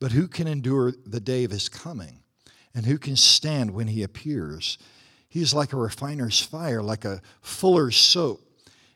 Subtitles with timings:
[0.00, 2.20] But who can endure the day of his coming?
[2.74, 4.78] And who can stand when he appears?
[5.28, 8.40] He is like a refiner's fire, like a fuller's soap.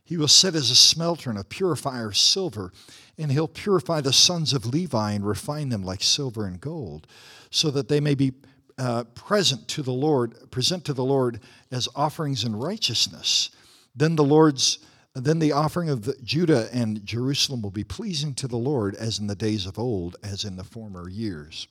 [0.05, 2.73] He will set as a smelter and a purifier of silver,
[3.19, 7.07] and he'll purify the sons of Levi and refine them like silver and gold,
[7.51, 8.33] so that they may be
[8.79, 11.41] uh, present to the Lord, present to the Lord
[11.71, 13.51] as offerings in righteousness.
[13.95, 14.79] Then the Lord's
[15.25, 19.27] then the offering of Judah and Jerusalem will be pleasing to the Lord as in
[19.27, 21.69] the days of old, as in the former years.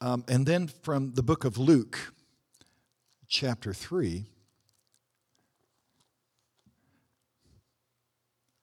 [0.00, 2.12] Um, and then from the book of Luke,
[3.28, 4.24] chapter 3,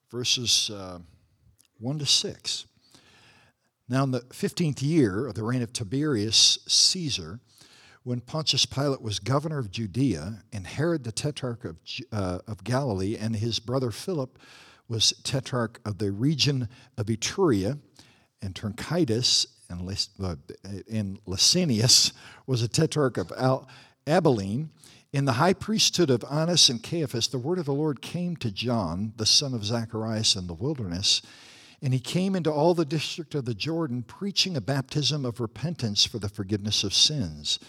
[0.09, 0.99] verses uh,
[1.79, 2.65] 1 to 6.
[3.89, 7.39] Now, in the 15th year of the reign of Tiberius Caesar,
[8.07, 11.75] when Pontius Pilate was governor of Judea, and Herod the tetrarch of,
[12.13, 14.39] uh, of Galilee, and his brother Philip
[14.87, 17.77] was tetrarch of the region of Ituraea,
[18.41, 20.35] and Trachonitis and, uh,
[20.89, 22.13] and Lysanias
[22.45, 23.67] was a tetrarch of Al-
[24.07, 24.69] Abilene.
[25.11, 28.49] In the high priesthood of Annas and Caiaphas, the word of the Lord came to
[28.49, 31.21] John, the son of Zacharias, in the wilderness.
[31.81, 36.05] And he came into all the district of the Jordan, preaching a baptism of repentance
[36.05, 37.59] for the forgiveness of sins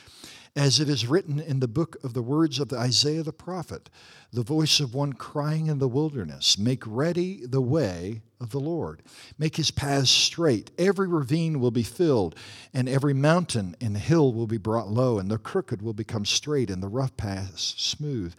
[0.58, 3.88] as it is written in the book of the words of Isaiah the prophet,
[4.32, 9.04] the voice of one crying in the wilderness, Make ready the way of the Lord,
[9.38, 10.72] make his paths straight.
[10.76, 12.34] Every ravine will be filled,
[12.74, 16.70] and every mountain and hill will be brought low, and the crooked will become straight,
[16.70, 18.34] and the rough paths smooth,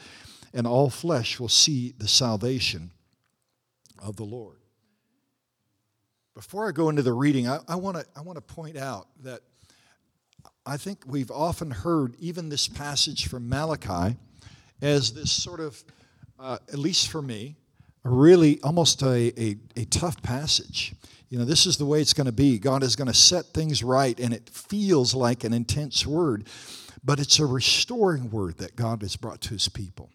[0.53, 2.91] and all flesh will see the salvation
[3.97, 4.57] of the Lord.
[6.35, 9.39] Before I go into the reading, I, I want to point out that
[10.65, 14.17] I think we've often heard even this passage from Malachi
[14.81, 15.83] as this sort of,
[16.39, 17.55] uh, at least for me,
[18.05, 20.93] a really almost a, a, a tough passage.
[21.29, 22.57] You know, this is the way it's going to be.
[22.57, 26.47] God is going to set things right, and it feels like an intense word,
[27.03, 30.09] but it's a restoring word that God has brought to his people.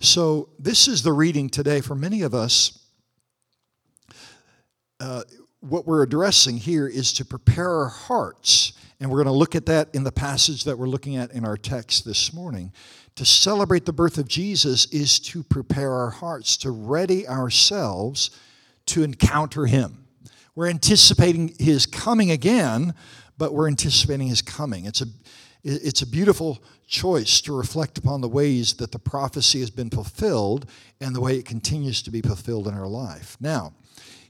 [0.00, 2.78] So, this is the reading today for many of us.
[5.00, 5.22] Uh,
[5.60, 9.66] what we're addressing here is to prepare our hearts and we're going to look at
[9.66, 12.72] that in the passage that we're looking at in our text this morning.
[13.14, 18.30] To celebrate the birth of Jesus is to prepare our hearts, to ready ourselves
[18.86, 20.06] to encounter Him.
[20.54, 22.94] We're anticipating His coming again,
[23.36, 24.84] but we're anticipating His coming.
[24.84, 25.06] It's a,
[25.62, 30.68] it's a beautiful choice to reflect upon the ways that the prophecy has been fulfilled
[31.00, 33.36] and the way it continues to be fulfilled in our life.
[33.40, 33.74] Now,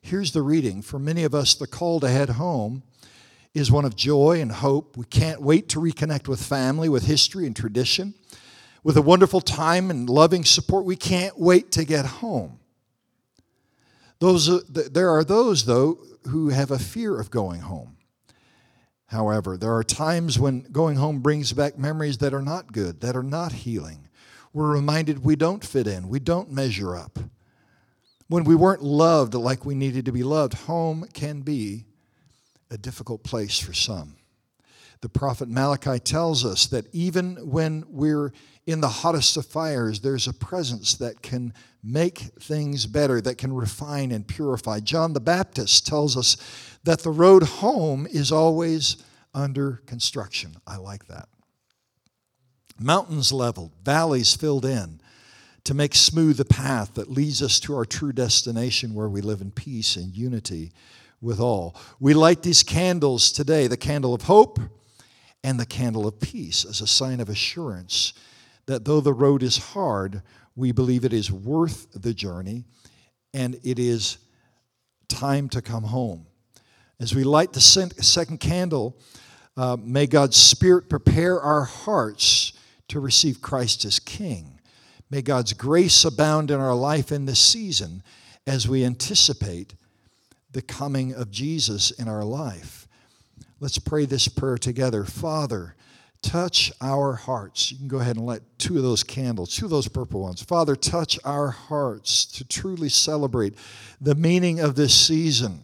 [0.03, 0.83] here's the reading.
[0.83, 2.83] For many of us, the call to head home
[3.55, 4.97] is one of joy and hope.
[4.97, 8.15] We can't wait to reconnect with family, with history and tradition,
[8.83, 10.85] with a wonderful time and loving support.
[10.85, 12.61] We can't wait to get home.
[14.21, 14.61] Those, uh,
[14.91, 15.99] there are those, though,
[16.29, 17.97] who have a fear of going home.
[19.07, 23.17] However, there are times when going home brings back memories that are not good, that
[23.17, 24.09] are not healing.
[24.53, 27.19] We're reminded we don't fit in, we don't measure up.
[28.29, 31.87] When we weren't loved like we needed to be loved, home can be
[32.71, 34.17] a difficult place for some.
[35.01, 38.33] The prophet Malachi tells us that even when we're
[38.67, 43.53] in the hottest of fires, there's a presence that can make things better, that can
[43.53, 44.81] refine and purify.
[44.81, 46.37] John the Baptist tells us
[46.85, 48.97] that the road home is always
[49.33, 50.57] under construction.
[50.67, 51.29] I like that.
[52.81, 55.01] Mountains leveled, valleys filled in
[55.65, 59.41] to make smooth the path that leads us to our true destination where we live
[59.41, 60.73] in peace and unity
[61.21, 61.77] with all.
[62.01, 64.59] We light these candles today the candle of hope
[65.43, 68.13] and the candle of peace as a sign of assurance
[68.67, 70.23] that though the road is hard,
[70.55, 72.65] we believe it is worth the journey
[73.33, 74.19] and it is
[75.09, 76.27] time to come home.
[77.01, 78.99] As we light the second candle,
[79.57, 82.53] uh, may God's Spirit prepare our hearts
[82.89, 84.61] to receive Christ as King.
[85.11, 88.03] May God's grace abound in our life in this season
[88.47, 89.75] as we anticipate
[90.51, 92.89] the coming of Jesus in our life.
[93.61, 95.05] Let's pray this prayer together.
[95.05, 95.75] Father,
[96.23, 97.71] touch our hearts.
[97.71, 100.43] You can go ahead and light two of those candles, two of those purple ones.
[100.43, 103.55] Father, touch our hearts to truly celebrate
[104.01, 105.63] the meaning of this season.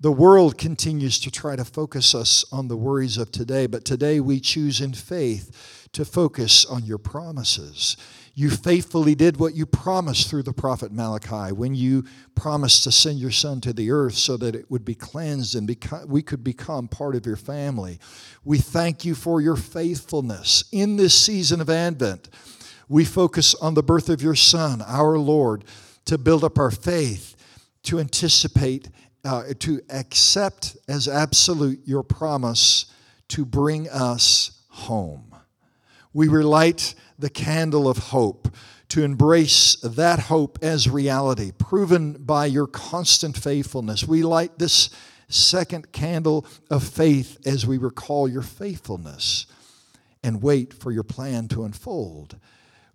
[0.00, 4.18] The world continues to try to focus us on the worries of today, but today
[4.18, 7.96] we choose in faith to focus on your promises.
[8.34, 13.18] You faithfully did what you promised through the prophet Malachi when you promised to send
[13.18, 16.42] your son to the earth so that it would be cleansed and beco- we could
[16.42, 17.98] become part of your family.
[18.42, 22.30] We thank you for your faithfulness in this season of Advent.
[22.88, 25.64] We focus on the birth of your son, our Lord,
[26.06, 27.36] to build up our faith,
[27.84, 28.88] to anticipate
[29.24, 32.86] uh, to accept as absolute your promise
[33.28, 35.31] to bring us home.
[36.12, 38.54] We relight the candle of hope
[38.88, 44.04] to embrace that hope as reality, proven by your constant faithfulness.
[44.04, 44.90] We light this
[45.28, 49.46] second candle of faith as we recall your faithfulness
[50.22, 52.36] and wait for your plan to unfold.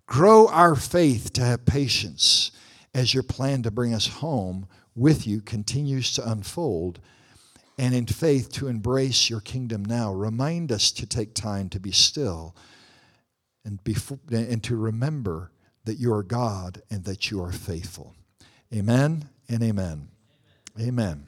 [0.06, 2.52] Grow our faith to have patience
[2.94, 6.98] as your plan to bring us home with you continues to unfold,
[7.78, 10.12] and in faith to embrace your kingdom now.
[10.12, 12.54] Remind us to take time to be still
[13.68, 15.52] and, before, and to remember
[15.84, 18.14] that you are God and that you are faithful.
[18.74, 20.08] Amen and amen.
[20.80, 21.26] Amen.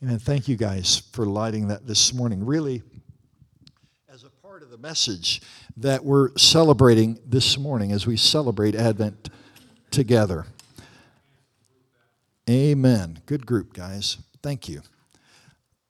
[0.00, 0.18] Amen.
[0.20, 2.46] Thank you guys for lighting that this morning.
[2.46, 2.82] Really,
[4.08, 5.42] as a part of the message
[5.76, 9.28] that we're celebrating this morning as we celebrate Advent
[9.90, 10.46] together.
[12.48, 13.18] Amen.
[13.26, 14.18] Good group, guys.
[14.44, 14.82] Thank you.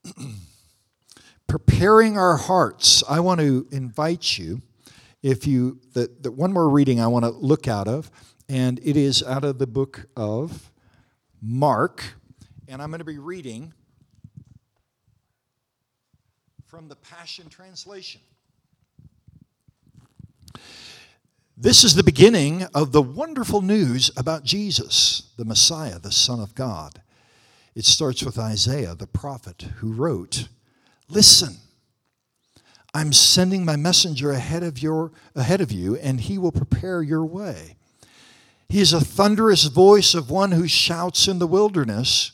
[1.47, 3.03] Preparing our hearts.
[3.07, 4.63] I want to invite you
[5.23, 8.11] if you the, the one more reading I want to look out of,
[8.49, 10.71] and it is out of the book of
[11.41, 12.03] Mark,
[12.67, 13.73] and I'm going to be reading
[16.65, 18.21] from the Passion Translation.
[21.57, 26.55] This is the beginning of the wonderful news about Jesus, the Messiah, the Son of
[26.55, 27.01] God.
[27.75, 30.47] It starts with Isaiah, the prophet, who wrote,
[31.07, 31.57] Listen,
[32.93, 37.25] I'm sending my messenger ahead of, your, ahead of you, and he will prepare your
[37.25, 37.77] way.
[38.67, 42.31] He is a thunderous voice of one who shouts in the wilderness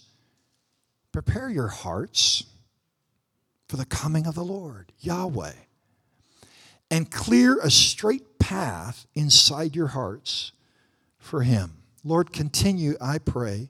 [1.12, 2.44] Prepare your hearts
[3.68, 5.54] for the coming of the Lord, Yahweh,
[6.92, 10.52] and clear a straight path inside your hearts
[11.18, 11.78] for him.
[12.04, 13.70] Lord, continue, I pray,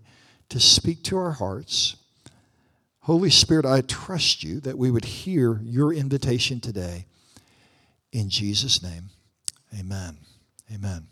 [0.50, 1.96] to speak to our hearts
[3.08, 7.06] Holy Spirit, I trust you that we would hear your invitation today.
[8.12, 9.12] In Jesus' name,
[9.80, 10.18] amen.
[10.76, 11.08] Amen.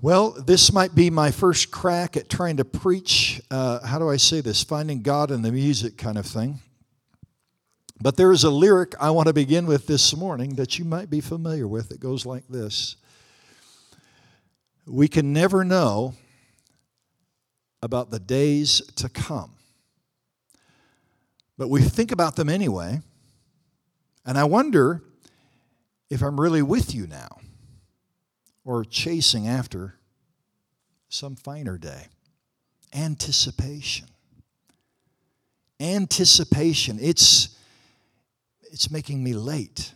[0.00, 4.16] Well, this might be my first crack at trying to preach, uh, how do I
[4.16, 6.60] say this, finding God in the music kind of thing.
[8.00, 11.10] But there is a lyric I want to begin with this morning that you might
[11.10, 11.92] be familiar with.
[11.92, 12.96] It goes like this
[14.86, 16.14] We can never know
[17.82, 19.53] about the days to come
[21.56, 23.00] but we think about them anyway.
[24.26, 25.02] And I wonder
[26.10, 27.40] if I'm really with you now
[28.64, 29.94] or chasing after
[31.08, 32.06] some finer day.
[32.94, 34.08] Anticipation.
[35.80, 36.98] Anticipation.
[37.00, 37.56] It's,
[38.72, 39.92] it's making me late.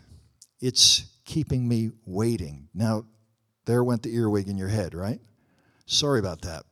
[0.60, 2.68] It's keeping me waiting.
[2.74, 3.04] Now,
[3.64, 5.20] there went the earwig in your head, right?
[5.86, 6.64] Sorry about that.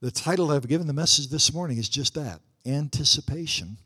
[0.00, 3.76] The title I've given the message this morning is just that anticipation.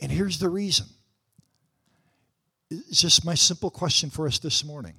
[0.00, 0.86] And here's the reason
[2.70, 4.94] it's just my simple question for us this morning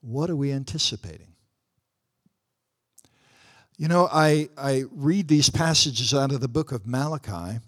[0.00, 1.28] What are we anticipating?
[3.78, 7.58] You know, I, I read these passages out of the book of Malachi,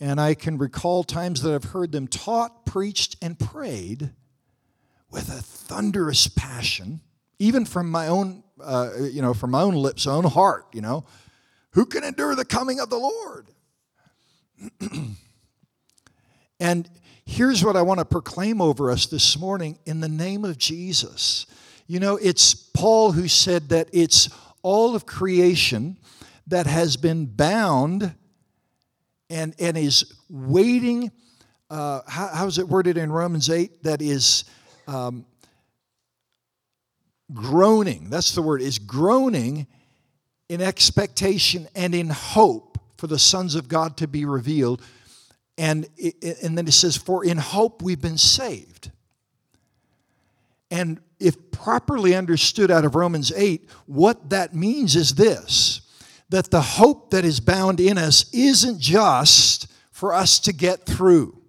[0.00, 4.10] and I can recall times that I've heard them taught, preached, and prayed
[5.10, 7.00] with a thunderous passion,
[7.38, 11.04] even from my own, uh, you know, from my own lips, own heart, you know.
[11.76, 13.48] Who can endure the coming of the Lord?
[16.58, 16.88] and
[17.26, 21.44] here's what I want to proclaim over us this morning in the name of Jesus.
[21.86, 24.30] You know, it's Paul who said that it's
[24.62, 25.98] all of creation
[26.46, 28.14] that has been bound
[29.28, 31.10] and, and is waiting.
[31.68, 33.82] Uh, how, how's it worded in Romans 8?
[33.82, 34.46] That is
[34.88, 35.26] um,
[37.34, 38.08] groaning.
[38.08, 39.66] That's the word, is groaning
[40.48, 44.82] in expectation and in hope for the sons of God to be revealed.
[45.58, 45.88] And,
[46.42, 48.90] and then it says, For in hope we've been saved.
[50.70, 55.82] And if properly understood out of Romans 8, what that means is this
[56.28, 61.40] that the hope that is bound in us isn't just for us to get through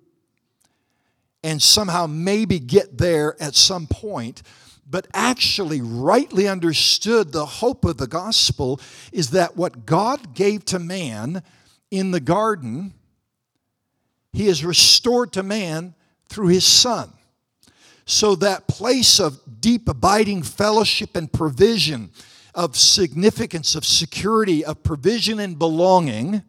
[1.44, 4.44] and somehow maybe get there at some point,
[4.90, 8.80] but actually rightly understood the hope of the gospel
[9.12, 11.44] is that what God gave to man
[11.92, 12.94] in the garden,
[14.32, 15.94] he has restored to man
[16.30, 17.12] through his son.
[18.06, 22.12] So that place of deep abiding fellowship and provision,
[22.56, 26.42] of significance, of security, of provision and belonging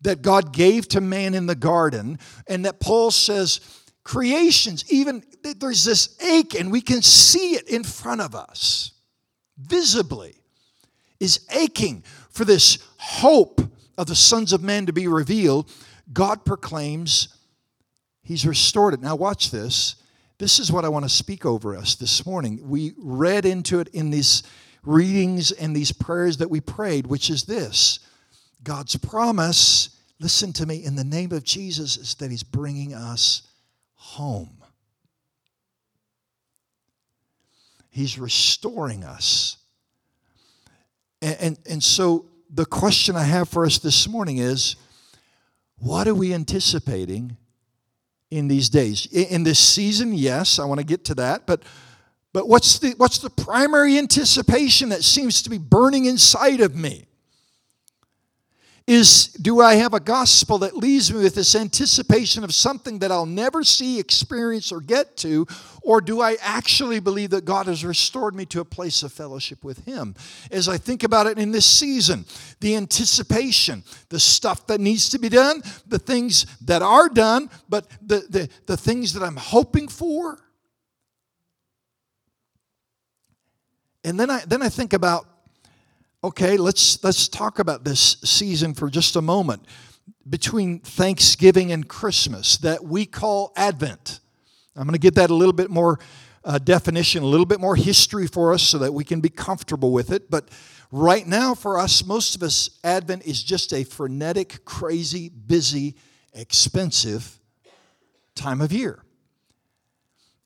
[0.00, 2.18] that God gave to man in the garden,
[2.48, 3.60] and that Paul says,
[4.04, 8.92] creations, even there's this ache, and we can see it in front of us
[9.58, 10.34] visibly.
[11.20, 13.60] is aching for this hope
[13.96, 15.70] of the sons of men to be revealed,
[16.12, 17.28] God proclaims
[18.24, 19.00] He's restored it.
[19.00, 19.96] Now, watch this.
[20.38, 22.60] This is what I want to speak over us this morning.
[22.68, 24.42] We read into it in these
[24.84, 28.00] readings and these prayers that we prayed, which is this
[28.62, 33.42] God's promise, listen to me, in the name of Jesus, is that He's bringing us
[34.02, 34.50] home.
[37.88, 39.58] He's restoring us.
[41.20, 44.74] And, and, and, so the question I have for us this morning is
[45.76, 47.36] what are we anticipating
[48.30, 49.06] in these days?
[49.06, 51.62] In this season, yes, I want to get to that, but
[52.32, 57.06] but what's the what's the primary anticipation that seems to be burning inside of me?
[58.86, 63.12] Is do I have a gospel that leaves me with this anticipation of something that
[63.12, 65.46] I'll never see, experience, or get to?
[65.82, 69.62] Or do I actually believe that God has restored me to a place of fellowship
[69.64, 70.14] with Him?
[70.50, 72.24] As I think about it in this season,
[72.60, 77.86] the anticipation, the stuff that needs to be done, the things that are done, but
[78.00, 80.38] the, the, the things that I'm hoping for.
[84.04, 85.26] And then I, then I think about
[86.24, 89.66] Okay, let's let's talk about this season for just a moment
[90.30, 94.20] between Thanksgiving and Christmas that we call Advent.
[94.76, 95.98] I'm going to give that a little bit more
[96.44, 99.90] uh, definition, a little bit more history for us so that we can be comfortable
[99.90, 100.30] with it.
[100.30, 100.48] But
[100.92, 105.96] right now, for us, most of us, Advent is just a frenetic, crazy, busy,
[106.34, 107.40] expensive
[108.36, 109.02] time of year.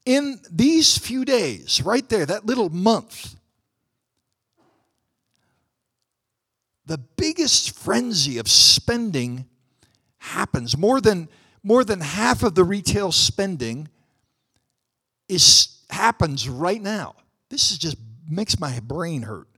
[0.06, 3.36] In these few days, right there, that little month,
[6.86, 9.46] the biggest frenzy of spending
[10.18, 10.76] happens.
[10.76, 11.28] More than,
[11.62, 13.88] more than half of the retail spending
[15.28, 17.16] is, happens right now.
[17.50, 17.96] This is just
[18.28, 19.48] makes my brain hurt.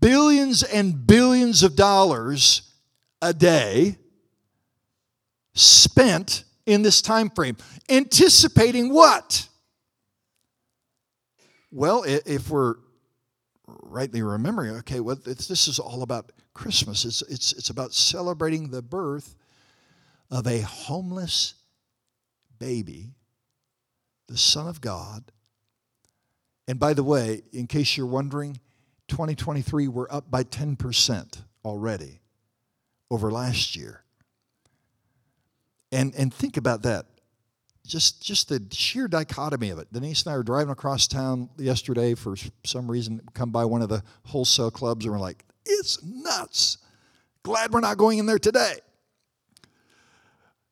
[0.00, 2.72] Billions and billions of dollars
[3.20, 3.96] a day
[5.54, 7.56] spent in this time frame
[7.88, 9.48] anticipating what
[11.70, 12.74] well if we're
[13.94, 17.04] rightly remembering, okay, well, this is all about Christmas.
[17.04, 19.36] It's, it's, it's about celebrating the birth
[20.30, 21.54] of a homeless
[22.58, 23.14] baby,
[24.26, 25.30] the Son of God.
[26.66, 28.58] And by the way, in case you're wondering,
[29.08, 32.20] 2023, we're up by 10% already
[33.10, 34.02] over last year.
[35.92, 37.06] And, and think about that
[37.86, 39.92] just just the sheer dichotomy of it.
[39.92, 43.88] Denise and I were driving across town yesterday for some reason, come by one of
[43.88, 46.78] the wholesale clubs, and we're like, "It's nuts."
[47.42, 48.76] Glad we're not going in there today.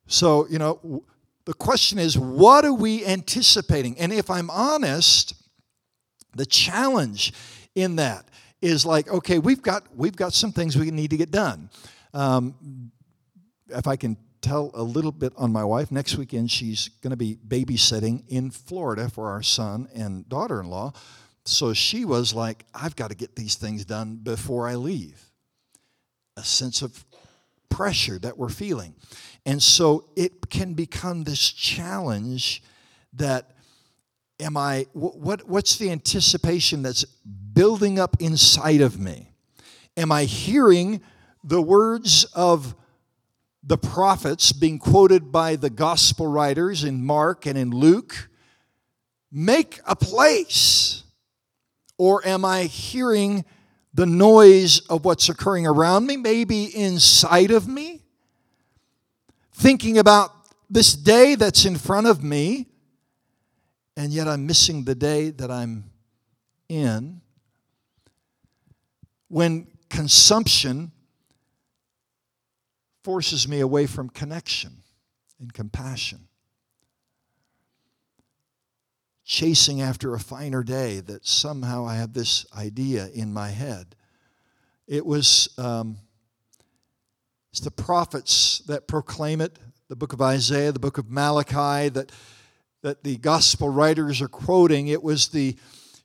[0.07, 1.03] So you know,
[1.45, 3.97] the question is, what are we anticipating?
[3.99, 5.35] And if I'm honest,
[6.35, 7.33] the challenge
[7.75, 8.27] in that
[8.61, 11.69] is like, okay, we've got we've got some things we need to get done.
[12.13, 12.91] Um,
[13.69, 15.91] if I can tell a little bit on my wife.
[15.91, 20.69] Next weekend, she's going to be babysitting in Florida for our son and daughter in
[20.69, 20.93] law.
[21.45, 25.21] So she was like, I've got to get these things done before I leave.
[26.37, 27.05] A sense of
[27.69, 28.93] pressure that we're feeling.
[29.45, 32.61] And so it can become this challenge
[33.13, 33.51] that
[34.39, 39.31] am I, what, what's the anticipation that's building up inside of me?
[39.95, 41.01] Am I hearing
[41.43, 42.75] the words of
[43.65, 48.29] the prophets being quoted by the gospel writers in Mark and in Luke
[49.31, 51.03] make a place?
[51.97, 53.45] Or am I hearing
[53.93, 58.01] the noise of what's occurring around me, maybe inside of me?
[59.53, 60.31] Thinking about
[60.69, 62.67] this day that's in front of me,
[63.95, 65.85] and yet I'm missing the day that I'm
[66.67, 67.21] in.
[69.27, 70.91] When consumption
[73.03, 74.83] forces me away from connection
[75.39, 76.27] and compassion.
[79.25, 83.95] Chasing after a finer day, that somehow I have this idea in my head.
[84.87, 85.97] It was um,
[87.53, 92.11] it's the prophets that proclaim it, the book of Isaiah, the book of Malachi, that,
[92.81, 94.87] that the gospel writers are quoting.
[94.87, 95.55] It was the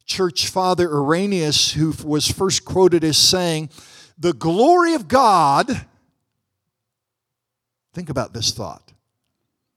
[0.04, 3.70] church father Irenaeus who was first quoted as saying,
[4.18, 5.86] The glory of God
[7.98, 8.92] Think about this thought.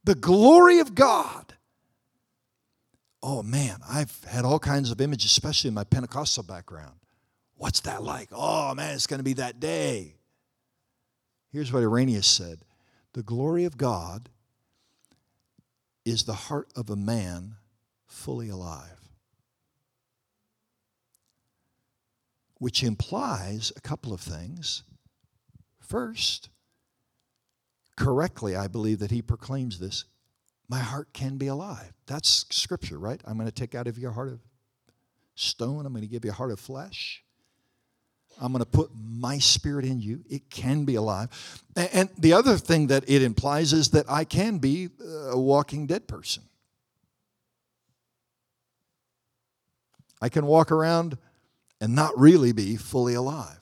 [0.04, 1.56] The glory of God.
[3.24, 7.00] Oh man, I've had all kinds of images, especially in my Pentecostal background.
[7.56, 8.30] What's that like?
[8.32, 10.18] Oh man, it's going to be that day.
[11.52, 12.60] Here's what Irenaeus said
[13.14, 14.30] The glory of God
[16.06, 17.56] is the heart of a man
[18.06, 19.00] fully alive.
[22.60, 24.84] which implies a couple of things.
[25.80, 26.50] First,
[28.02, 30.06] correctly, I believe that he proclaims this
[30.68, 31.92] my heart can be alive.
[32.08, 33.22] That's scripture, right?
[33.26, 34.40] I'm going to take out of your heart of
[35.36, 37.24] stone, I'm going to give you a heart of flesh.
[38.42, 40.24] I'm going to put my spirit in you.
[40.30, 41.30] It can be alive.
[41.76, 45.86] And the other thing that it implies is that I can be uh, a walking
[45.86, 46.44] dead person.
[50.22, 51.18] I can walk around
[51.82, 53.60] and not really be fully alive.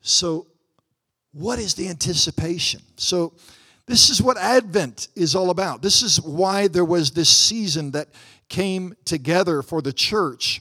[0.00, 0.46] So,
[1.32, 2.82] what is the anticipation?
[2.96, 3.34] So,
[3.86, 5.82] this is what Advent is all about.
[5.82, 8.08] This is why there was this season that
[8.48, 10.60] came together for the church.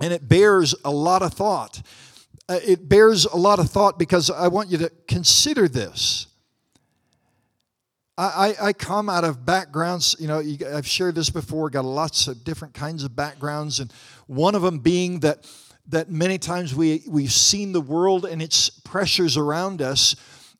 [0.00, 1.80] And it bears a lot of thought.
[2.48, 6.26] Uh, it bears a lot of thought because I want you to consider this.
[8.18, 10.42] I, I, come out of backgrounds, you know,
[10.74, 13.90] I've shared this before, got lots of different kinds of backgrounds, and
[14.26, 15.48] one of them being that,
[15.88, 20.16] that many times we, we've seen the world and its pressures around us,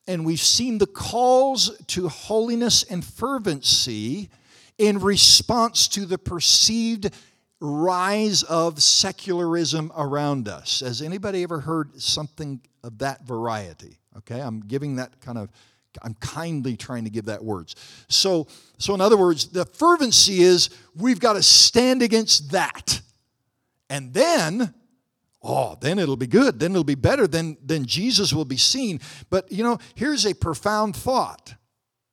[0.07, 4.29] and we've seen the calls to holiness and fervency
[4.77, 7.13] in response to the perceived
[7.59, 10.79] rise of secularism around us.
[10.79, 13.99] Has anybody ever heard something of that variety?
[14.17, 15.49] Okay, I'm giving that kind of
[16.01, 17.75] I'm kindly trying to give that words.
[18.07, 18.47] So,
[18.77, 23.01] so in other words, the fervency is we've got to stand against that.
[23.89, 24.73] And then,
[25.43, 26.59] oh, then it'll be good.
[26.59, 27.27] Then it'll be better.
[27.27, 28.99] Then, then Jesus will be seen.
[29.29, 31.55] But you know, here's a profound thought.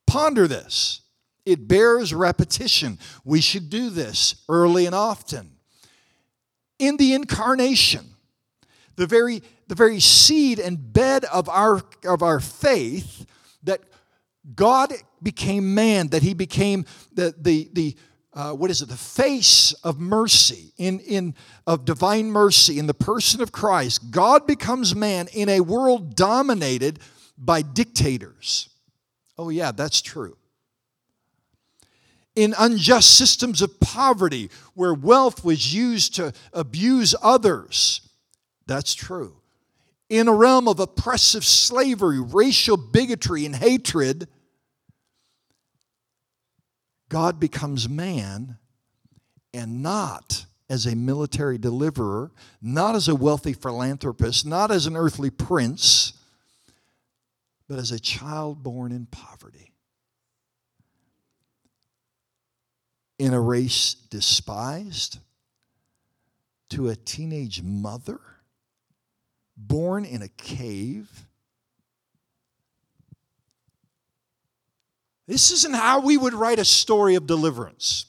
[0.06, 1.02] Ponder this.
[1.44, 2.98] It bears repetition.
[3.24, 5.52] We should do this early and often.
[6.78, 8.04] In the incarnation,
[8.96, 13.26] the very, the very seed and bed of our, of our faith,
[13.62, 13.80] that
[14.54, 14.92] God
[15.22, 17.96] became man, that he became the, the, the
[18.34, 21.34] uh, what is it, the face of mercy, in, in,
[21.66, 24.10] of divine mercy in the person of Christ.
[24.10, 27.00] God becomes man in a world dominated
[27.36, 28.68] by dictators.
[29.36, 30.36] Oh, yeah, that's true.
[32.36, 38.08] In unjust systems of poverty where wealth was used to abuse others.
[38.66, 39.38] That's true
[40.08, 44.28] in a realm of oppressive slavery, racial bigotry, and hatred,
[47.08, 48.58] God becomes man
[49.54, 55.30] and not as a military deliverer, not as a wealthy philanthropist, not as an earthly
[55.30, 56.12] prince,
[57.68, 59.72] but as a child born in poverty.
[63.18, 65.18] In a race despised,
[66.70, 68.20] to a teenage mother
[69.56, 71.27] born in a cave.
[75.28, 78.06] This isn't how we would write a story of deliverance.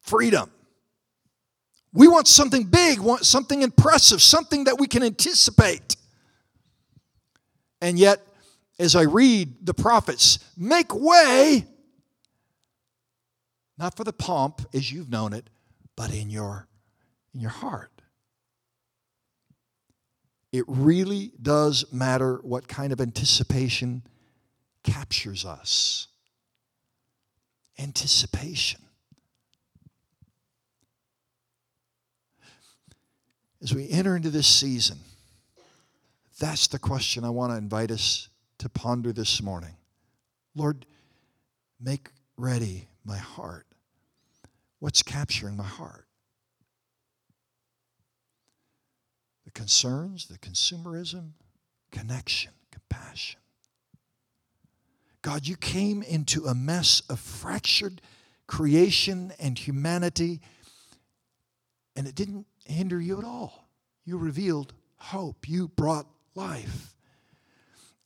[0.00, 0.50] Freedom.
[1.92, 5.94] We want something big, want something impressive, something that we can anticipate.
[7.80, 8.20] And yet,
[8.80, 11.64] as I read the prophets, make way,
[13.78, 15.48] not for the pomp as you've known it,
[15.94, 16.66] but in your,
[17.32, 17.92] in your heart.
[20.50, 24.02] It really does matter what kind of anticipation
[24.82, 26.08] captures us.
[27.78, 28.80] Anticipation.
[33.62, 34.98] As we enter into this season,
[36.38, 39.76] that's the question I want to invite us to ponder this morning.
[40.54, 40.84] Lord,
[41.80, 43.66] make ready my heart.
[44.80, 46.06] What's capturing my heart?
[49.44, 51.32] the concerns, the consumerism,
[51.90, 53.41] connection, compassion.
[55.22, 58.02] God, you came into a mess of fractured
[58.48, 60.40] creation and humanity,
[61.96, 63.68] and it didn't hinder you at all.
[64.04, 66.94] You revealed hope, you brought life.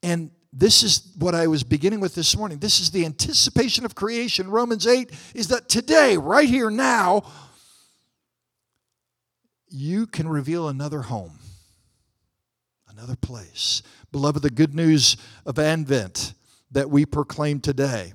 [0.03, 2.59] And this is what I was beginning with this morning.
[2.59, 4.51] This is the anticipation of creation.
[4.51, 7.23] Romans 8 is that today, right here, now,
[9.69, 11.39] you can reveal another home,
[12.89, 13.83] another place.
[14.13, 16.35] Beloved, the good news of Advent
[16.71, 18.13] that we proclaim today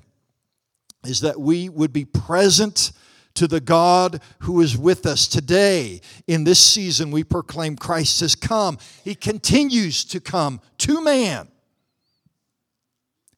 [1.04, 2.92] is that we would be present
[3.34, 6.00] to the God who is with us today.
[6.26, 8.78] In this season, we proclaim Christ has come.
[9.04, 11.48] He continues to come to man.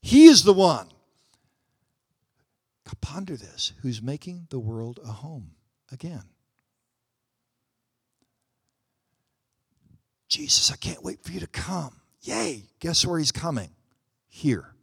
[0.02, 0.88] He is the one.
[3.00, 5.50] Ponder this who's making the world a home
[5.92, 6.22] again.
[10.28, 12.00] Jesus, I can't wait for you to come.
[12.22, 12.64] Yay.
[12.80, 13.68] Guess where he's coming?
[14.26, 14.73] Here.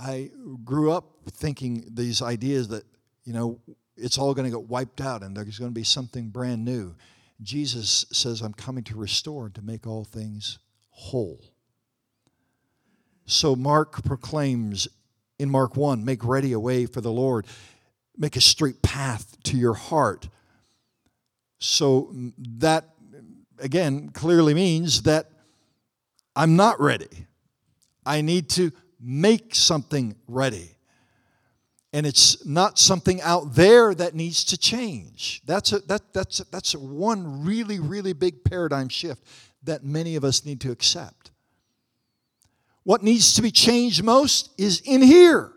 [0.00, 0.30] I
[0.64, 2.84] grew up thinking these ideas that,
[3.24, 3.60] you know,
[3.96, 6.94] it's all going to get wiped out and there's going to be something brand new.
[7.42, 10.58] Jesus says, I'm coming to restore and to make all things
[10.88, 11.44] whole.
[13.26, 14.88] So Mark proclaims
[15.38, 17.46] in Mark 1 make ready a way for the Lord,
[18.16, 20.28] make a straight path to your heart.
[21.58, 22.90] So mm, that,
[23.58, 25.30] again, clearly means that
[26.34, 27.26] I'm not ready.
[28.04, 30.76] I need to make something ready.
[31.92, 35.42] And it's not something out there that needs to change.
[35.44, 39.24] That's, a, that, that's, a, that's one really, really big paradigm shift
[39.64, 41.32] that many of us need to accept.
[42.84, 45.52] What needs to be changed most is in here.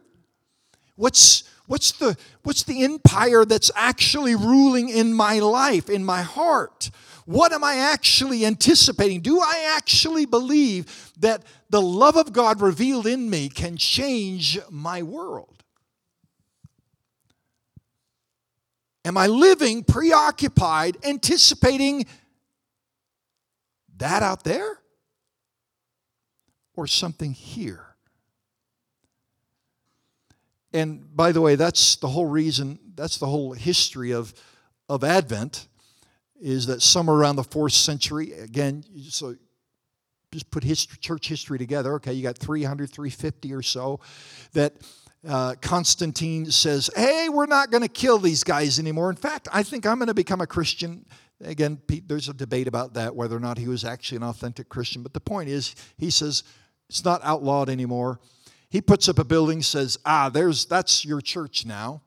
[0.96, 6.92] What's, what's, the, what's the empire that's actually ruling in my life, in my heart?
[7.26, 9.22] What am I actually anticipating?
[9.22, 15.02] Do I actually believe that the love of God revealed in me can change my
[15.02, 15.64] world?
[19.04, 22.06] Am I living preoccupied, anticipating
[23.98, 24.78] that out there?
[26.76, 27.93] Or something here?
[30.74, 34.34] And by the way, that's the whole reason, that's the whole history of,
[34.90, 35.68] of Advent
[36.42, 39.36] is that somewhere around the fourth century, again, so
[40.34, 41.94] just put history, church history together.
[41.94, 44.02] Okay, you got 300, 350 or so,
[44.52, 44.74] that
[45.28, 49.10] uh, Constantine says, hey, we're not going to kill these guys anymore.
[49.10, 51.06] In fact, I think I'm going to become a Christian.
[51.42, 54.68] Again, Pete, there's a debate about that, whether or not he was actually an authentic
[54.68, 55.02] Christian.
[55.02, 56.44] But the point is, he says,
[56.90, 58.20] it's not outlawed anymore.
[58.74, 62.02] He puts up a building, says, ah, there's, that's your church now.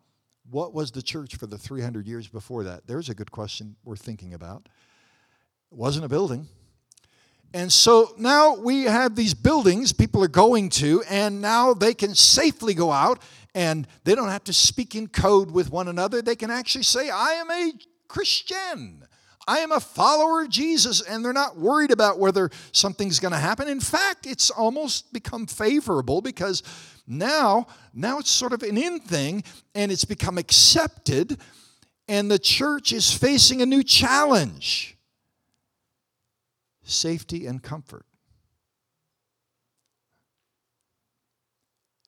[0.51, 2.89] What was the church for the 300 years before that?
[2.89, 4.69] There's a good question we're thinking about.
[5.71, 6.49] It wasn't a building.
[7.55, 12.17] And so now we have these buildings people are going to, and now they can
[12.17, 13.23] safely go out
[13.55, 16.21] and they don't have to speak in code with one another.
[16.21, 17.75] They can actually say, I am a
[18.09, 19.07] Christian.
[19.47, 23.39] I am a follower of Jesus, and they're not worried about whether something's going to
[23.39, 23.69] happen.
[23.69, 26.63] In fact, it's almost become favorable because
[27.07, 31.39] now, now it's sort of an in thing and it's become accepted,
[32.09, 34.97] and the church is facing a new challenge
[36.83, 38.07] safety and comfort.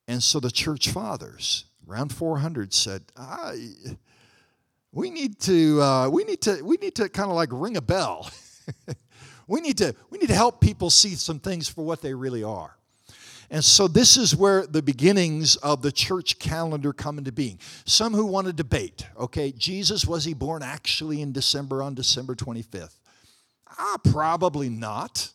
[0.07, 3.53] And so the church fathers, around 400, said, ah,
[4.93, 7.83] we need to, uh, we need to, we need to kind of like ring a
[7.83, 8.31] bell.
[9.47, 12.43] we, need to, we need to help people see some things for what they really
[12.43, 12.77] are.
[13.51, 17.59] And so this is where the beginnings of the church calendar come into being.
[17.87, 22.35] Some who want to debate, okay, Jesus, was he born actually in December on December
[22.35, 22.97] 25th?
[23.79, 25.31] Ah, probably not.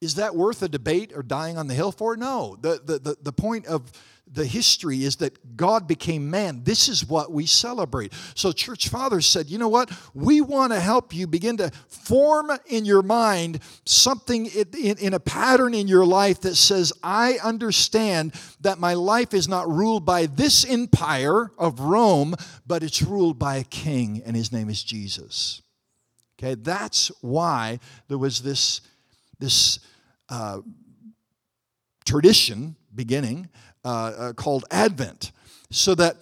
[0.00, 2.16] Is that worth a debate or dying on the hill for?
[2.16, 2.56] No.
[2.60, 3.90] The, the, the, the point of
[4.32, 6.62] the history is that God became man.
[6.64, 8.12] This is what we celebrate.
[8.34, 9.90] So, church fathers said, you know what?
[10.14, 15.74] We want to help you begin to form in your mind something in, a pattern
[15.74, 20.64] in your life that says, I understand that my life is not ruled by this
[20.64, 22.34] empire of Rome,
[22.66, 25.62] but it's ruled by a king, and his name is Jesus.
[26.38, 28.80] Okay, that's why there was this,
[29.40, 29.80] this
[30.28, 30.60] uh,
[32.04, 33.48] tradition beginning
[33.84, 35.32] uh, uh, called Advent,
[35.70, 36.16] so that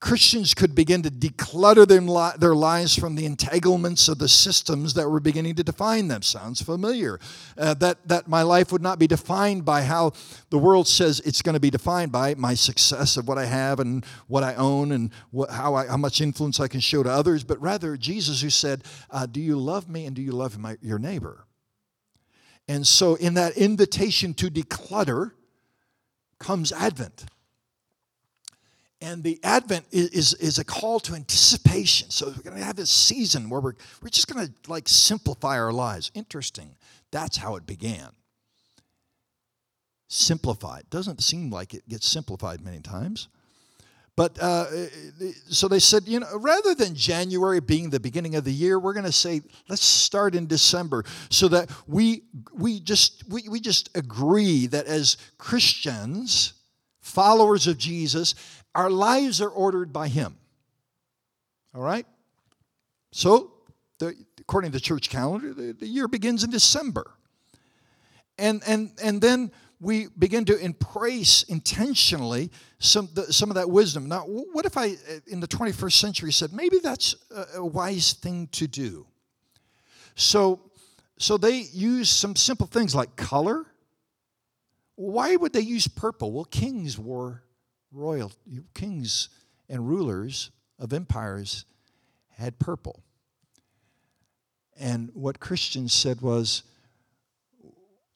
[0.00, 2.06] Christians could begin to declutter them
[2.38, 6.22] their lives from the entanglements of the systems that were beginning to define them.
[6.22, 7.18] Sounds familiar.
[7.56, 10.12] Uh, that, that my life would not be defined by how
[10.50, 13.80] the world says it's going to be defined by my success of what I have
[13.80, 17.10] and what I own and what, how, I, how much influence I can show to
[17.10, 20.58] others, but rather Jesus who said, uh, Do you love me and do you love
[20.58, 21.44] my, your neighbor?
[22.68, 25.32] And so, in that invitation to declutter,
[26.38, 27.26] comes Advent.
[29.00, 32.10] And the Advent is, is, is, a call to anticipation.
[32.10, 35.58] So we're going to have this season where we're, we're just going to like simplify
[35.58, 36.10] our lives.
[36.14, 36.74] Interesting.
[37.12, 38.08] That's how it began.
[40.08, 40.84] Simplified.
[40.90, 43.28] Doesn't seem like it gets simplified many times.
[44.18, 44.66] But uh,
[45.48, 48.92] so they said, you know, rather than January being the beginning of the year, we're
[48.92, 53.96] going to say let's start in December, so that we we just we, we just
[53.96, 56.54] agree that as Christians,
[57.00, 58.34] followers of Jesus,
[58.74, 60.36] our lives are ordered by Him.
[61.72, 62.06] All right.
[63.12, 63.52] So,
[64.00, 67.12] the, according to the church calendar, the, the year begins in December,
[68.36, 74.08] and and and then we begin to embrace intentionally some, the, some of that wisdom.
[74.08, 78.12] Now, what if I, uh, in the 21st century, said maybe that's a, a wise
[78.12, 79.06] thing to do?
[80.16, 80.60] So,
[81.16, 83.66] so they use some simple things like color.
[84.96, 86.32] Why would they use purple?
[86.32, 87.44] Well, kings wore
[87.92, 88.32] royal,
[88.74, 89.28] kings
[89.68, 91.64] and rulers of empires
[92.30, 93.02] had purple.
[94.78, 96.62] And what Christians said was,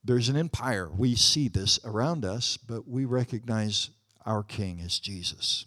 [0.05, 0.91] there's an empire.
[0.91, 3.91] We see this around us, but we recognize
[4.27, 5.67] our king is Jesus.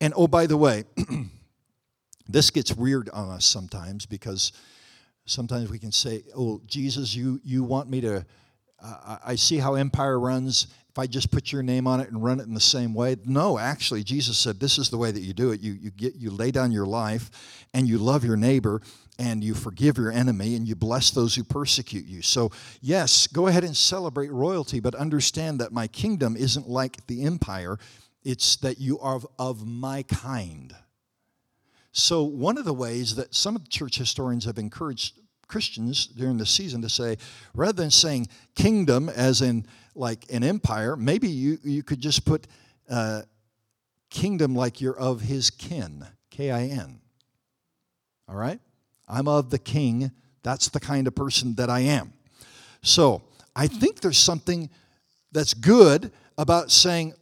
[0.00, 0.84] And oh, by the way,
[2.28, 4.52] this gets weird on us sometimes because
[5.26, 8.26] sometimes we can say, oh, Jesus, you, you want me to,
[8.82, 10.66] uh, I see how empire runs.
[10.90, 13.16] If I just put your name on it and run it in the same way,
[13.24, 15.60] no, actually, Jesus said this is the way that you do it.
[15.60, 17.30] You, you, get, you lay down your life
[17.72, 18.82] and you love your neighbor
[19.18, 22.22] and you forgive your enemy and you bless those who persecute you.
[22.22, 27.24] So, yes, go ahead and celebrate royalty, but understand that my kingdom isn't like the
[27.24, 27.78] empire,
[28.24, 30.74] it's that you are of, of my kind.
[31.92, 36.38] So, one of the ways that some of the church historians have encouraged Christians during
[36.38, 37.18] the season to say,
[37.54, 42.46] rather than saying kingdom as in like an empire, maybe you, you could just put
[42.88, 43.22] uh,
[44.08, 47.00] kingdom like you're of his kin, K I N.
[48.26, 48.58] All right?
[49.12, 50.10] I'm of the king.
[50.42, 52.14] That's the kind of person that I am.
[52.82, 53.22] So
[53.54, 54.70] I think there's something
[55.30, 57.12] that's good about saying,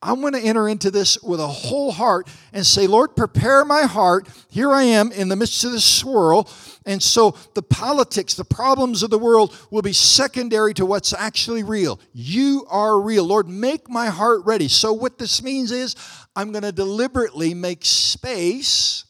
[0.00, 3.82] I'm going to enter into this with a whole heart and say, Lord, prepare my
[3.82, 4.28] heart.
[4.50, 6.48] Here I am in the midst of this swirl.
[6.84, 11.62] And so the politics, the problems of the world will be secondary to what's actually
[11.62, 11.98] real.
[12.12, 13.24] You are real.
[13.24, 14.68] Lord, make my heart ready.
[14.68, 15.96] So what this means is
[16.36, 19.06] I'm going to deliberately make space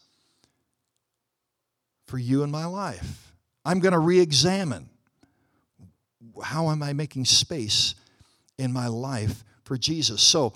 [2.06, 3.32] for you in my life.
[3.64, 4.88] I'm going to re examine
[6.42, 7.94] how am I making space
[8.58, 10.22] in my life for Jesus.
[10.22, 10.52] So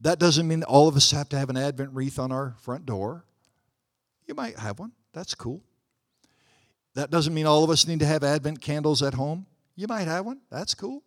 [0.00, 2.86] that doesn't mean all of us have to have an Advent wreath on our front
[2.86, 3.24] door.
[4.26, 5.62] You might have one, that's cool.
[6.94, 9.46] That doesn't mean all of us need to have Advent candles at home.
[9.76, 11.02] You might have one, that's cool.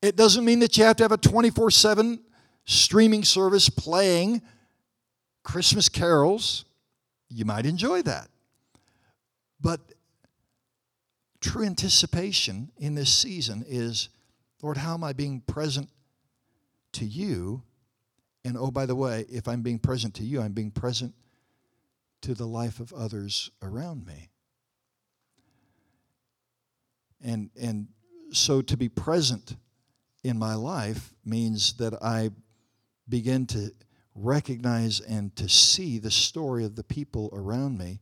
[0.00, 2.20] It doesn't mean that you have to have a 24 7
[2.66, 4.42] streaming service playing
[5.42, 6.64] Christmas carols
[7.34, 8.28] you might enjoy that.
[9.60, 9.80] But
[11.40, 14.08] true anticipation in this season is
[14.62, 15.90] Lord, how am I being present
[16.92, 17.62] to you?
[18.46, 21.12] And oh, by the way, if I'm being present to you, I'm being present
[22.22, 24.30] to the life of others around me.
[27.22, 27.88] And, and
[28.30, 29.56] so to be present
[30.22, 32.30] in my life means that I
[33.06, 33.70] begin to
[34.14, 38.00] recognize and to see the story of the people around me.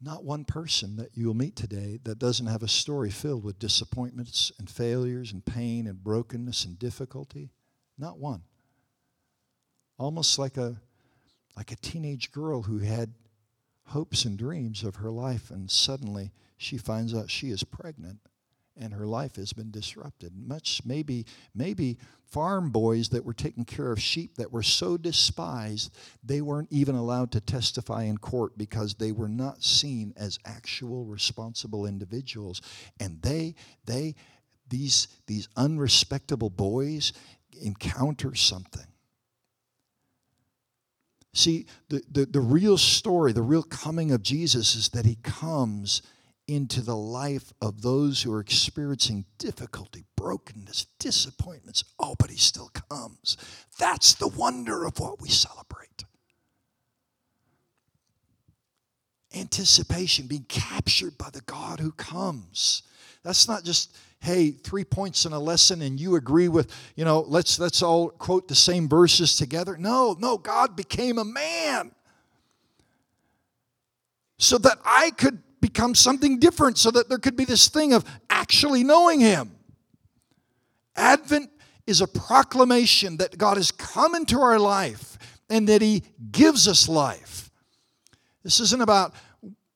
[0.00, 4.52] Not one person that you'll meet today that doesn't have a story filled with disappointments
[4.58, 7.50] and failures and pain and brokenness and difficulty.
[7.98, 8.42] Not one.
[9.98, 10.76] Almost like a
[11.56, 13.14] like a teenage girl who had
[13.86, 18.18] hopes and dreams of her life and suddenly she finds out she is pregnant
[18.78, 20.32] and her life has been disrupted.
[20.36, 25.94] Much maybe maybe farm boys that were taking care of sheep that were so despised
[26.24, 31.04] they weren't even allowed to testify in court because they were not seen as actual
[31.04, 32.60] responsible individuals
[32.98, 34.14] and they they
[34.68, 37.12] these these unrespectable boys
[37.62, 38.86] encounter something
[41.36, 46.00] See, the, the, the real story, the real coming of Jesus is that he comes
[46.48, 51.84] into the life of those who are experiencing difficulty, brokenness, disappointments.
[51.98, 53.36] Oh, but he still comes.
[53.78, 56.04] That's the wonder of what we celebrate.
[59.34, 62.82] Anticipation, being captured by the God who comes.
[63.22, 67.24] That's not just, hey, three points in a lesson and you agree with, you know,
[67.26, 69.76] let's let's all quote the same verses together.
[69.76, 71.90] No, no, God became a man
[74.38, 78.04] so that I could become something different so that there could be this thing of
[78.30, 79.52] actually knowing Him.
[80.96, 81.50] Advent
[81.86, 86.88] is a proclamation that God has come into our life and that He gives us
[86.88, 87.50] life.
[88.42, 89.14] This isn't about,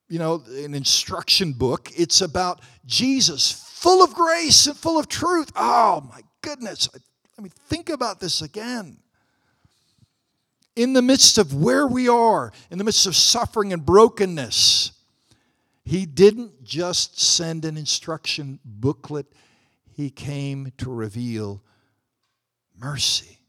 [0.08, 5.50] you know, an instruction book, it's about Jesus, full of grace and full of truth.
[5.56, 6.88] Oh, my goodness.
[6.92, 8.98] Let me think about this again
[10.76, 14.92] in the midst of where we are, in the midst of suffering and brokenness,
[15.90, 19.26] he didn't just send an instruction booklet,
[19.92, 21.64] he came to reveal
[22.78, 23.40] mercy,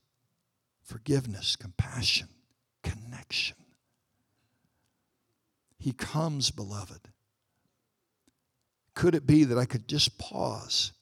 [0.81, 2.29] forgiveness, compassion,
[2.81, 3.57] connection.
[5.77, 7.09] He comes, beloved.
[8.95, 10.93] Could it be that I could just pause?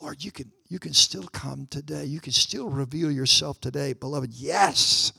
[0.00, 2.06] Lord, you can, you can still come today.
[2.06, 4.34] You can still reveal yourself today, beloved.
[4.34, 5.12] Yes.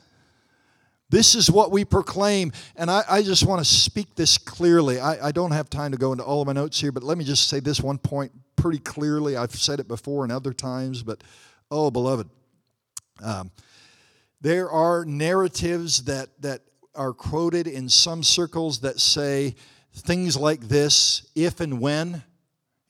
[1.08, 2.52] This is what we proclaim.
[2.76, 4.98] And I, I just want to speak this clearly.
[4.98, 7.16] I, I don't have time to go into all of my notes here, but let
[7.16, 9.36] me just say this one point pretty clearly.
[9.36, 11.22] I've said it before and other times, but
[11.70, 12.28] oh, beloved,
[13.22, 13.50] Um,
[14.42, 16.60] there are narratives that, that
[16.94, 19.54] are quoted in some circles that say
[19.94, 22.22] things like this if and when.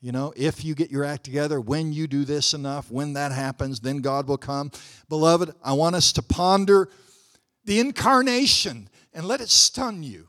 [0.01, 3.31] You know, if you get your act together, when you do this enough, when that
[3.31, 4.69] happens, then God will come.
[5.07, 6.89] Beloved, I want us to ponder
[7.67, 10.27] the incarnation and let it stun you.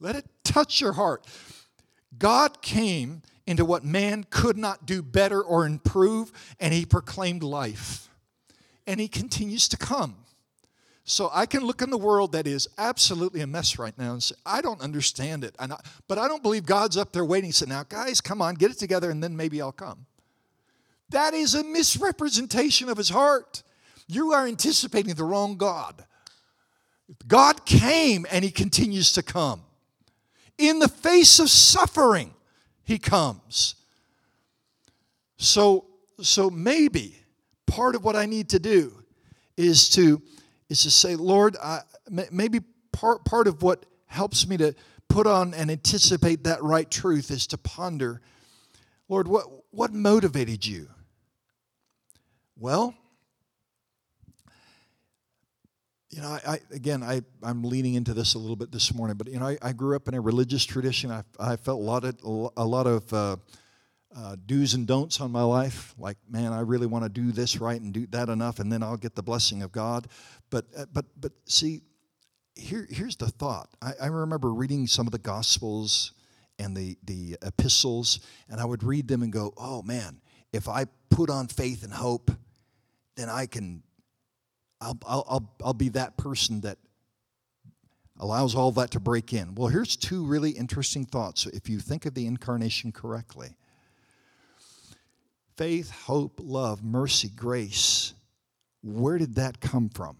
[0.00, 1.24] Let it touch your heart.
[2.18, 8.08] God came into what man could not do better or improve, and he proclaimed life.
[8.86, 10.16] And he continues to come.
[11.04, 14.22] So I can look in the world that is absolutely a mess right now and
[14.22, 15.54] say, I don't understand it.
[15.58, 15.68] I,
[16.08, 17.52] but I don't believe God's up there waiting.
[17.52, 20.06] Say, now, guys, come on, get it together, and then maybe I'll come.
[21.10, 23.62] That is a misrepresentation of his heart.
[24.08, 26.04] You are anticipating the wrong God.
[27.26, 29.62] God came and he continues to come.
[30.58, 32.34] In the face of suffering,
[32.84, 33.74] he comes.
[35.36, 35.86] So,
[36.20, 37.16] so maybe
[37.66, 39.02] part of what I need to do
[39.56, 40.22] is to
[40.70, 41.80] is to say, Lord, I,
[42.30, 42.60] maybe
[42.92, 44.74] part part of what helps me to
[45.08, 48.20] put on and anticipate that right truth is to ponder,
[49.08, 50.88] Lord, what what motivated you?
[52.56, 52.94] Well,
[56.14, 59.16] you know, I, I, again, I, I'm leaning into this a little bit this morning,
[59.16, 61.10] but you know, I, I grew up in a religious tradition.
[61.10, 62.16] I, I felt a lot of
[62.56, 63.36] a lot of uh,
[64.16, 65.92] uh, do's and don'ts on my life.
[65.98, 68.80] Like, man, I really want to do this right and do that enough, and then
[68.80, 70.06] I'll get the blessing of God.
[70.50, 71.80] But uh, but but see,
[72.54, 73.70] here here's the thought.
[73.82, 76.12] I, I remember reading some of the Gospels
[76.60, 80.20] and the the epistles, and I would read them and go, oh man,
[80.52, 82.30] if I put on faith and hope,
[83.16, 83.82] then I can
[84.84, 86.78] I'll, I'll, I'll be that person that
[88.18, 89.54] allows all that to break in.
[89.54, 93.56] Well, here's two really interesting thoughts if you think of the incarnation correctly
[95.56, 98.12] faith, hope, love, mercy, grace.
[98.82, 100.18] Where did that come from?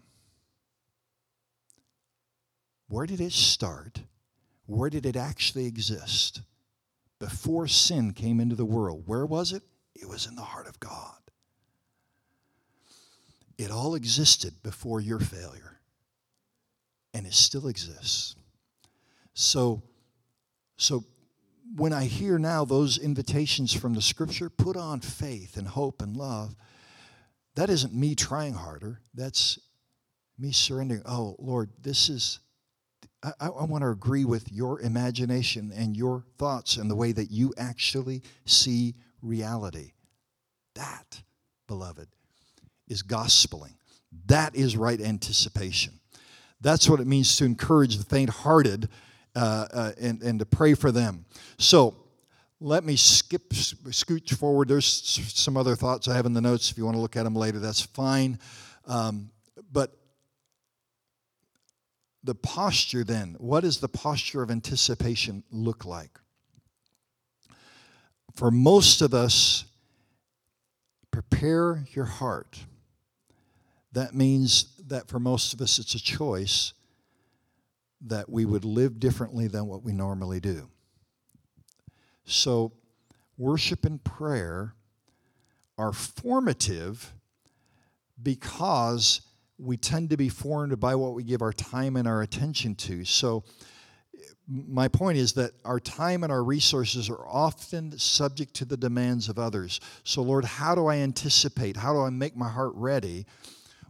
[2.88, 4.00] Where did it start?
[4.66, 6.42] Where did it actually exist?
[7.18, 9.62] Before sin came into the world, where was it?
[9.94, 11.23] It was in the heart of God.
[13.56, 15.78] It all existed before your failure,
[17.12, 18.34] and it still exists.
[19.34, 19.82] So,
[20.76, 21.04] so
[21.74, 26.16] when I hear now those invitations from the scripture, put on faith and hope and
[26.16, 26.54] love,
[27.54, 29.00] that isn't me trying harder.
[29.14, 29.58] That's
[30.38, 31.02] me surrendering.
[31.06, 32.40] Oh, Lord, this is,
[33.22, 37.30] I, I want to agree with your imagination and your thoughts and the way that
[37.30, 39.92] you actually see reality.
[40.74, 41.22] That,
[41.68, 42.08] beloved,
[42.88, 43.74] is gospeling.
[44.26, 46.00] That is right anticipation.
[46.60, 48.88] That's what it means to encourage the faint hearted
[49.36, 51.26] uh, uh, and, and to pray for them.
[51.58, 51.96] So
[52.60, 54.68] let me skip, scooch forward.
[54.68, 54.86] There's
[55.34, 56.70] some other thoughts I have in the notes.
[56.70, 58.38] If you want to look at them later, that's fine.
[58.86, 59.30] Um,
[59.72, 59.96] but
[62.22, 66.18] the posture then, what does the posture of anticipation look like?
[68.36, 69.66] For most of us,
[71.10, 72.58] prepare your heart
[73.94, 76.72] that means that for most of us, it's a choice
[78.02, 80.68] that we would live differently than what we normally do.
[82.26, 82.72] So,
[83.38, 84.74] worship and prayer
[85.78, 87.12] are formative
[88.22, 89.20] because
[89.58, 93.04] we tend to be formed by what we give our time and our attention to.
[93.04, 93.44] So,
[94.46, 99.28] my point is that our time and our resources are often subject to the demands
[99.28, 99.80] of others.
[100.02, 101.76] So, Lord, how do I anticipate?
[101.76, 103.24] How do I make my heart ready?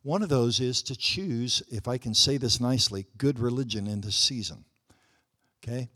[0.05, 4.03] One of those is to choose, if I can say this nicely, good religion in
[4.03, 4.67] this season.
[5.63, 5.89] Okay?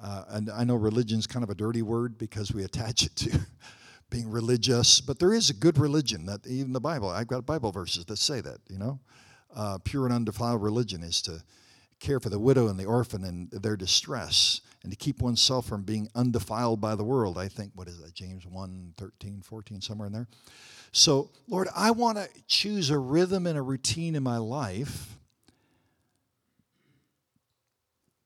[0.00, 3.40] Uh, and I know religion's kind of a dirty word because we attach it to
[4.10, 7.72] being religious, but there is a good religion that even the Bible, I've got Bible
[7.72, 9.00] verses that say that, you know.
[9.56, 11.42] Uh, pure and undefiled religion is to
[12.00, 15.84] care for the widow and the orphan and their distress and to keep oneself from
[15.84, 17.38] being undefiled by the world.
[17.38, 20.28] I think, what is that, James 1 13, 14, somewhere in there.
[20.92, 25.18] So, Lord, I want to choose a rhythm and a routine in my life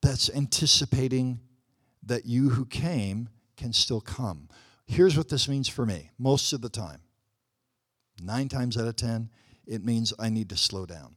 [0.00, 1.40] that's anticipating
[2.04, 4.48] that you who came can still come.
[4.86, 7.00] Here's what this means for me most of the time
[8.20, 9.30] nine times out of ten,
[9.66, 11.16] it means I need to slow down.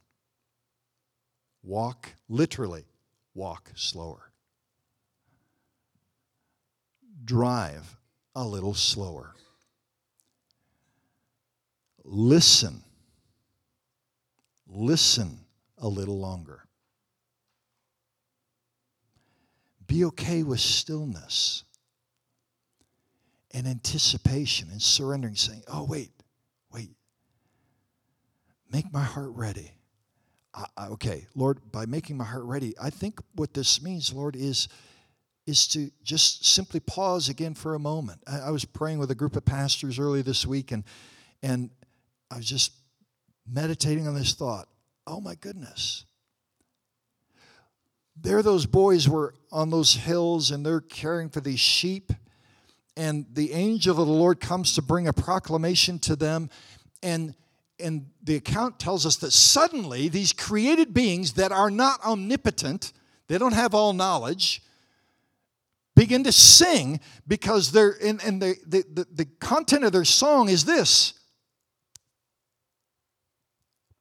[1.62, 2.84] Walk, literally,
[3.34, 4.32] walk slower.
[7.24, 7.96] Drive
[8.34, 9.34] a little slower
[12.06, 12.82] listen.
[14.68, 15.38] Listen
[15.78, 16.62] a little longer.
[19.86, 21.64] Be okay with stillness
[23.52, 26.10] and anticipation and surrendering, saying, Oh, wait,
[26.72, 26.90] wait.
[28.72, 29.72] make my heart ready.
[30.52, 34.36] I, I, okay, Lord, by making my heart ready, I think what this means, Lord,
[34.36, 34.68] is
[35.46, 38.20] is to just simply pause again for a moment.
[38.26, 40.82] I, I was praying with a group of pastors early this week, and
[41.42, 41.70] and
[42.30, 42.72] I was just
[43.48, 44.68] meditating on this thought.
[45.06, 46.04] Oh my goodness.
[48.20, 52.12] There those boys were on those hills and they're caring for these sheep.
[52.96, 56.50] And the angel of the Lord comes to bring a proclamation to them.
[57.02, 57.34] And,
[57.78, 62.92] and the account tells us that suddenly these created beings that are not omnipotent,
[63.28, 64.62] they don't have all knowledge,
[65.94, 70.64] begin to sing because they're, and, and the, the, the content of their song is
[70.64, 71.14] this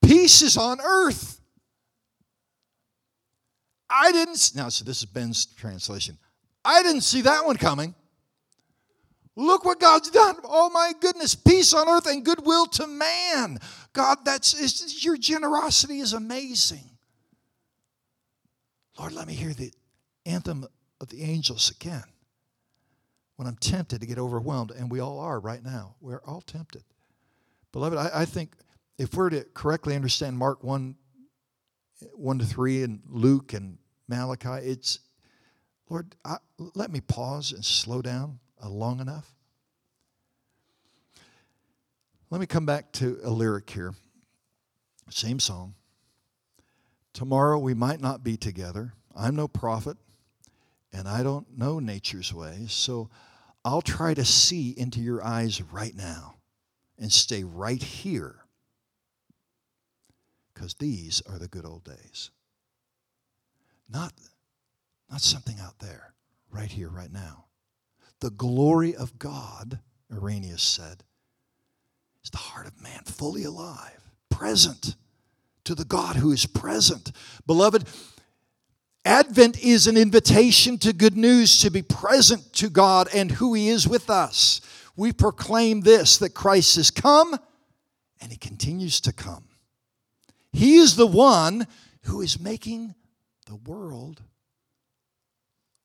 [0.06, 1.42] Peace is on earth.
[3.90, 6.18] I didn't, now, so this is Ben's translation.
[6.64, 7.96] I didn't see that one coming.
[9.36, 10.36] Look what God's done.
[10.44, 13.58] Oh my goodness, peace on earth and goodwill to man.
[13.94, 16.90] God, that's your generosity is amazing.
[18.98, 19.74] Lord, let me hear the
[20.26, 20.66] anthem
[21.02, 22.04] of the angels again.
[23.36, 25.96] When I'm tempted to get overwhelmed, and we all are right now.
[26.00, 26.84] We're all tempted.
[27.74, 28.52] Beloved, I, I think
[28.98, 30.96] if we're to correctly understand Mark 1,
[32.14, 33.78] 1 to 3 and Luke and
[34.08, 35.00] Malachi, it's,
[35.90, 39.34] Lord, I, let me pause and slow down uh, long enough.
[42.30, 43.94] Let me come back to a lyric here.
[45.10, 45.76] Same song.
[47.14, 48.94] Tomorrow we might not be together.
[49.16, 49.98] I'm no prophet,
[50.92, 53.10] and I don't know nature's ways, so
[53.64, 56.36] I'll try to see into your eyes right now
[56.98, 58.45] and stay right here
[60.56, 62.32] because these are the good old days.
[63.88, 64.14] Not,
[65.12, 66.14] not something out there,
[66.50, 67.46] right here, right now.
[68.22, 69.80] The glory of God,
[70.12, 71.04] Irenaeus said,
[72.24, 74.96] is the heart of man, fully alive, present
[75.66, 77.12] to the God who is present.
[77.46, 77.88] Beloved,
[79.04, 83.68] Advent is an invitation to good news to be present to God and who He
[83.68, 84.62] is with us.
[84.96, 87.38] We proclaim this that Christ has come
[88.22, 89.44] and He continues to come.
[90.56, 91.68] He is the one
[92.04, 92.96] who is making
[93.46, 94.24] the world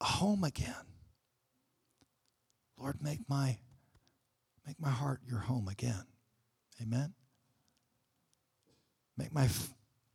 [0.00, 0.86] a home again.
[2.78, 3.58] Lord, make my,
[4.64, 6.04] make my heart your home again.
[6.80, 7.14] Amen.
[9.16, 9.48] Make my,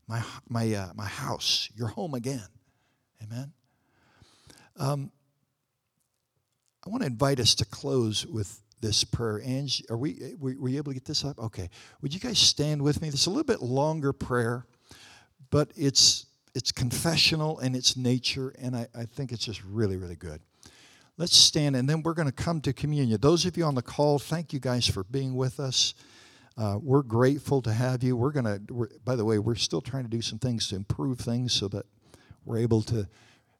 [0.08, 2.48] my, my, uh, my house your home again.
[3.22, 3.52] Amen.
[4.78, 5.12] Um,
[6.86, 9.42] I want to invite us to close with this prayer.
[9.44, 11.40] Angie, are we, were, were you able to get this up?
[11.40, 11.70] Okay.
[12.02, 13.10] Would you guys stand with me?
[13.10, 14.68] This is a little bit longer prayer,
[15.50, 20.16] but it's, it's confessional in its nature, and I, I think it's just really, really
[20.16, 20.40] good.
[21.18, 23.20] Let's stand, and then we're going to come to communion.
[23.20, 25.96] Those of you on the call, thank you guys for being with us.
[26.56, 28.16] Uh, we're grateful to have you.
[28.16, 31.20] We're going to, by the way, we're still trying to do some things to improve
[31.20, 31.88] things so that
[32.46, 33.08] we're able to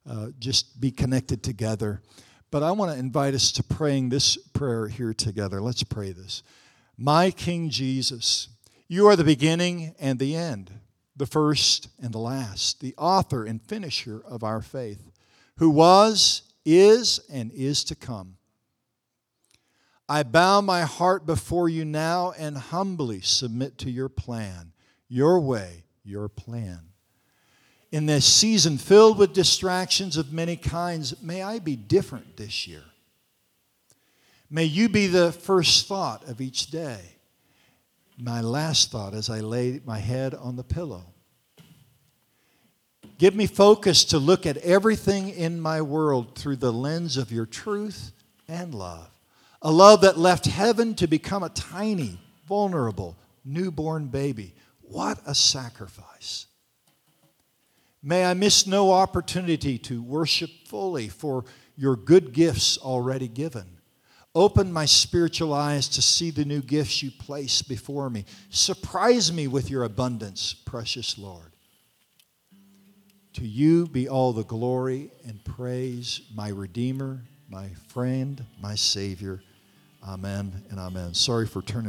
[0.08, 2.00] uh, just be connected together.
[2.50, 5.60] But I want to invite us to praying this prayer here together.
[5.60, 6.42] Let's pray this.
[6.96, 8.48] My King Jesus,
[8.88, 10.70] you are the beginning and the end,
[11.16, 15.10] the first and the last, the author and finisher of our faith,
[15.58, 18.36] who was, is, and is to come.
[20.08, 24.72] I bow my heart before you now and humbly submit to your plan,
[25.08, 26.92] your way, your plan
[27.96, 32.82] in this season filled with distractions of many kinds, may I be different this year.
[34.50, 37.00] May you be the first thought of each day,
[38.18, 41.06] my last thought as I lay my head on the pillow.
[43.16, 47.46] Give me focus to look at everything in my world through the lens of your
[47.46, 48.12] truth
[48.46, 49.08] and love.
[49.62, 54.52] A love that left heaven to become a tiny, vulnerable, newborn baby.
[54.82, 56.44] What a sacrifice.
[58.06, 61.44] May I miss no opportunity to worship fully for
[61.76, 63.66] your good gifts already given.
[64.32, 68.24] Open my spiritual eyes to see the new gifts you place before me.
[68.48, 71.50] Surprise me with your abundance, precious Lord.
[73.32, 79.42] To you be all the glory and praise, my Redeemer, my friend, my Savior.
[80.06, 81.12] Amen and amen.
[81.12, 81.84] Sorry for turning.